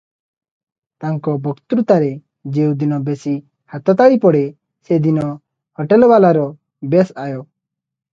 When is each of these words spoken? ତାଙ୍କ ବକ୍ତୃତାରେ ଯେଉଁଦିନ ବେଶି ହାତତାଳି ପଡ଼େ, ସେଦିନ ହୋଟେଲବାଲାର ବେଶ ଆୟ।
ତାଙ୍କ 1.03 1.33
ବକ୍ତୃତାରେ 1.47 2.07
ଯେଉଁଦିନ 2.55 2.97
ବେଶି 3.09 3.33
ହାତତାଳି 3.73 4.17
ପଡ଼େ, 4.23 4.41
ସେଦିନ 4.89 5.27
ହୋଟେଲବାଲାର 5.83 6.47
ବେଶ 6.95 7.17
ଆୟ। 7.27 7.39